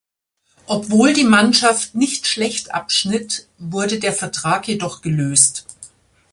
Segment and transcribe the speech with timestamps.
[0.65, 5.67] Obwohl die Mannschaft nicht schlecht abschnitt, wurde der Vertrag jedoch gelöst.